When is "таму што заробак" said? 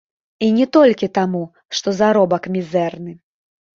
1.19-2.43